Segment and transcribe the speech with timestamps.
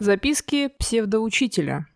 [0.00, 1.88] Записки псевдоучителя.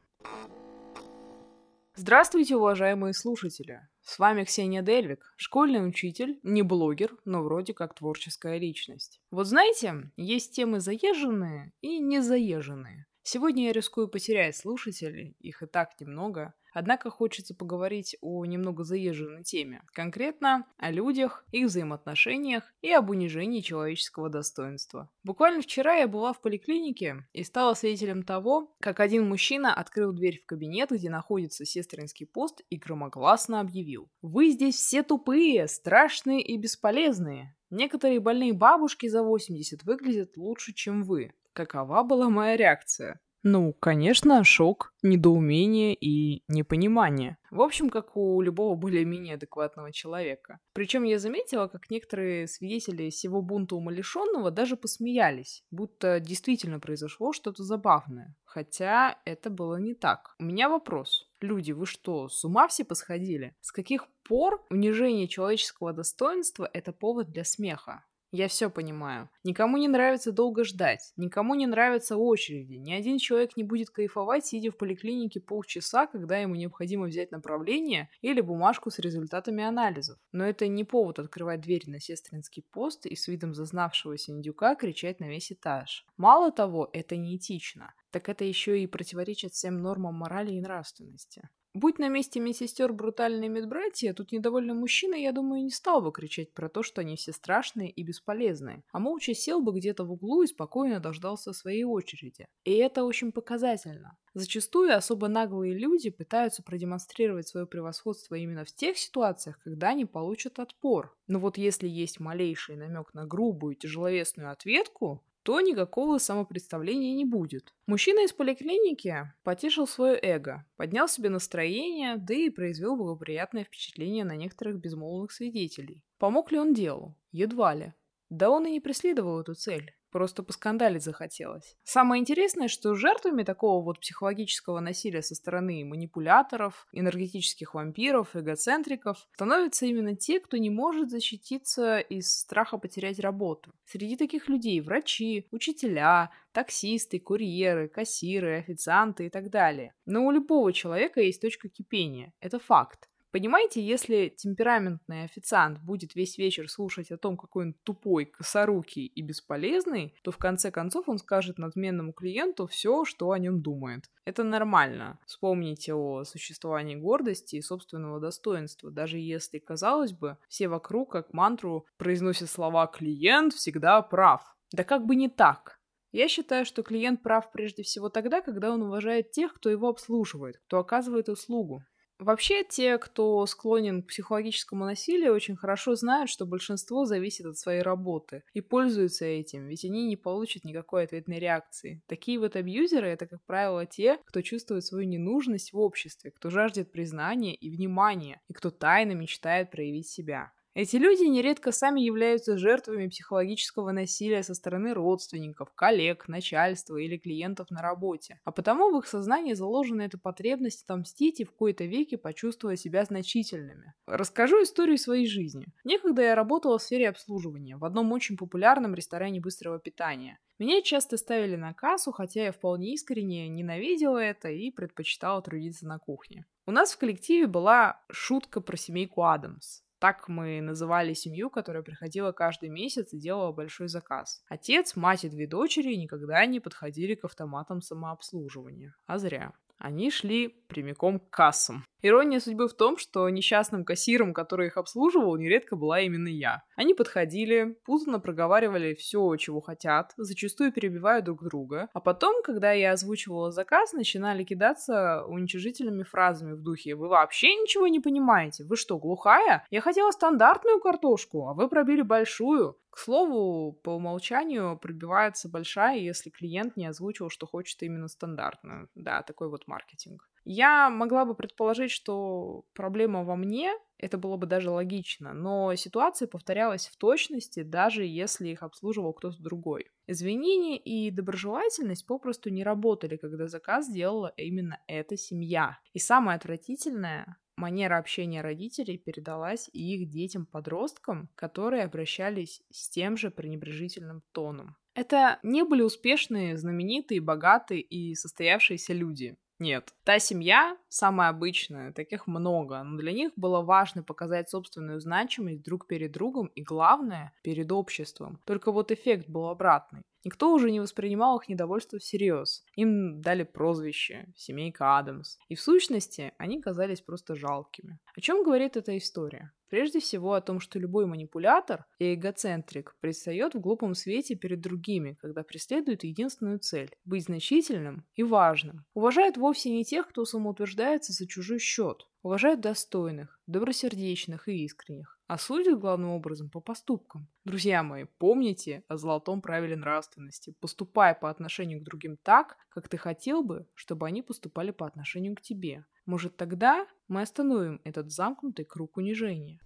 [1.95, 3.89] Здравствуйте, уважаемые слушатели!
[4.03, 9.21] С вами Ксения Дельвик, школьный учитель, не блогер, но вроде как творческая личность.
[9.31, 13.07] Вот знаете, есть темы заезженные и незаезженные.
[13.23, 19.43] Сегодня я рискую потерять слушателей, их и так немного, однако хочется поговорить о немного заезженной
[19.43, 25.09] теме, конкретно о людях, их взаимоотношениях и об унижении человеческого достоинства.
[25.25, 30.41] Буквально вчера я была в поликлинике и стала свидетелем того, как один мужчина открыл дверь
[30.43, 36.57] в кабинет, где находится сестринский пост, и громогласно объявил «Вы здесь все тупые, страшные и
[36.57, 37.55] бесполезные.
[37.71, 41.33] Некоторые больные бабушки за 80 выглядят лучше, чем вы.
[41.53, 43.21] Какова была моя реакция?
[43.43, 47.39] Ну, конечно, шок, недоумение и непонимание.
[47.51, 50.61] В общем, как у любого более-менее адекватного человека.
[50.73, 57.65] Причем я заметила, как некоторые свидетели всего бунта умалишенного даже посмеялись, будто действительно произошло что-то
[57.65, 58.37] забавное.
[58.45, 60.37] Хотя это было не так.
[60.39, 61.29] У меня вопрос.
[61.41, 63.57] Люди, вы что, с ума все посходили?
[63.61, 68.05] С каких пор унижение человеческого достоинства– это повод для смеха?
[68.33, 69.29] Я все понимаю.
[69.45, 72.75] Никому не нравится долго ждать, никому не нравятся очереди.
[72.75, 78.09] Ни один человек не будет кайфовать, сидя в поликлинике полчаса, когда ему необходимо взять направление
[78.23, 80.19] или бумажку с результатами анализов.
[80.33, 85.21] Но это не повод открывать дверь на сестринский пост и с видом зазнавшегося индюка кричать
[85.21, 86.07] на весь этаж.
[86.17, 91.49] Мало того, это неэтично так это еще и противоречит всем нормам морали и нравственности.
[91.75, 96.53] Будь на месте медсестер брутальные медбратья, тут недовольный мужчина, я думаю, не стал бы кричать
[96.53, 100.43] про то, что они все страшные и бесполезные, а молча сел бы где-то в углу
[100.43, 102.47] и спокойно дождался своей очереди.
[102.65, 104.19] И это очень показательно.
[104.35, 110.59] Зачастую особо наглые люди пытаются продемонстрировать свое превосходство именно в тех ситуациях, когда они получат
[110.59, 111.17] отпор.
[111.27, 117.75] Но вот если есть малейший намек на грубую тяжеловесную ответку, то никакого самопредставления не будет.
[117.87, 124.37] Мужчина из поликлиники потешил свое эго, поднял себе настроение, да и произвел благоприятное впечатление на
[124.37, 126.03] некоторых безмолвных свидетелей.
[126.19, 127.17] Помог ли он делу?
[127.33, 127.93] Едва ли.
[128.31, 129.93] Да он и не преследовал эту цель.
[130.13, 131.75] Просто поскандалить захотелось.
[131.85, 139.87] Самое интересное, что жертвами такого вот психологического насилия со стороны манипуляторов, энергетических вампиров, эгоцентриков становятся
[139.87, 143.73] именно те, кто не может защититься из страха потерять работу.
[143.87, 149.95] Среди таких людей врачи, учителя, таксисты, курьеры, кассиры, официанты и так далее.
[150.05, 152.35] Но у любого человека есть точка кипения.
[152.41, 153.09] Это факт.
[153.33, 159.23] Понимаете, если темпераментный официант будет весь вечер слушать о том, какой он тупой, косорукий и
[159.23, 164.11] бесполезный, то в конце концов он скажет надменному клиенту все, что о нем думает.
[164.27, 165.19] Это нормально.
[165.25, 171.87] Вспомните о существовании гордости и собственного достоинства, даже если, казалось бы, все вокруг как мантру
[171.97, 174.43] произносят слова «клиент всегда прав».
[174.73, 175.81] Да как бы не так.
[176.13, 180.59] Я считаю, что клиент прав прежде всего тогда, когда он уважает тех, кто его обслуживает,
[180.67, 181.83] кто оказывает услугу.
[182.23, 187.83] Вообще, те, кто склонен к психологическому насилию, очень хорошо знают, что большинство зависит от своей
[187.83, 192.01] работы и пользуются этим, ведь они не получат никакой ответной реакции.
[192.07, 196.93] Такие вот абьюзеры— это, как правило, те, кто чувствует свою ненужность в обществе, кто жаждет
[196.93, 200.53] признания и внимания, и кто тайно мечтает проявить себя.
[200.75, 207.71] Эти люди нередко сами являются жертвами психологического насилия со стороны родственников, коллег, начальства или клиентов
[207.71, 208.41] на работе.
[208.45, 213.05] А потому в их сознании заложена эта потребность отомстить и в кои-то веки почувствовать себя
[213.05, 213.93] значительными.
[214.07, 215.67] Расскажу историю своей жизни.
[215.85, 220.39] Некогда я работала в сфере обслуживания в одном очень популярном ресторане быстрого питания.
[220.59, 225.99] Меня часто ставили на кассу, хотя я вполне искренне ненавидела это и предпочитала трудиться на
[225.99, 226.47] кухне.
[226.65, 229.83] У нас в коллективе была шутка про семейку Адамс.
[230.03, 234.43] Так мы называли семью, которая приходила каждый месяц и делала большой заказ.
[234.49, 238.97] Отец, мать и две дочери никогда не подходили к автоматам самообслуживания.
[239.07, 239.53] А зря.
[239.79, 241.85] Они шли прямиком к кассам.
[242.03, 246.65] Ирония судьбы в том, что несчастным кассиром, который их обслуживал, нередко была именно я.
[246.75, 252.93] Они подходили, путанно проговаривали все, чего хотят, зачастую перебивая друг друга, а потом, когда я
[252.93, 258.65] озвучивала заказ, начинали кидаться уничижительными фразами в духе «Вы вообще ничего не понимаете?
[258.65, 259.65] Вы что, глухая?
[259.71, 262.77] Я хотела стандартную картошку, а вы пробили большую.
[262.91, 268.91] К слову, по умолчанию пробивается большая, если клиент не озвучил, что хочет именно стандартную.
[268.95, 270.29] Да, такой вот маркетинг.
[270.45, 276.27] Я могла бы предположить, что проблема во мне, это было бы даже логично, но ситуация
[276.27, 279.91] повторялась в точности, даже если их обслуживал кто-то другой.
[280.09, 285.79] Извинения и доброжелательность попросту не работали, когда заказ делала именно эта семья.
[285.93, 293.31] И самое отвратительное, манера общения родителей передалась и их детям-подросткам, которые обращались с тем же
[293.31, 294.77] пренебрежительным тоном.
[294.95, 299.37] Это не были успешные, знаменитые, богатые и состоявшиеся люди.
[299.59, 299.95] Нет.
[300.05, 305.87] Та семья, самая обычная, таких много, но для них было важно показать собственную значимость друг
[305.87, 308.41] перед другом и, главное, перед обществом.
[308.45, 310.03] Только вот эффект был обратный.
[310.25, 312.65] Никто уже не воспринимал их недовольство всерьез.
[312.77, 315.39] Им дали прозвище «Семейка Адамс».
[315.49, 317.99] И в сущности, они казались просто жалкими.
[318.15, 319.53] О чем говорит эта история?
[319.73, 325.17] Прежде всего о том, что любой манипулятор и эгоцентрик предстает в глупом свете перед другими,
[325.23, 328.85] когда преследует единственную цель– быть значительным и важным.
[328.93, 332.07] Уважает вовсе не тех, кто самоутверждается за чужой счет.
[332.23, 337.27] Уважает достойных, добросердечных и искренних а судят главным образом по поступкам.
[337.47, 340.55] Друзья мои, помните о золотом правиле нравственности.
[340.61, 345.35] Поступай по отношению к другим так, как ты хотел бы, чтобы они поступали по отношению
[345.35, 345.87] к тебе.
[346.05, 349.59] Может, тогда мы остановим этот замкнутый круг унижения.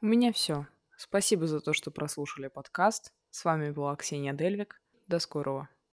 [0.00, 0.68] У меня все.
[0.96, 3.12] Спасибо за то, что прослушали подкаст.
[3.30, 4.80] С вами была Ксения Дельвик.
[5.08, 5.68] До скорого.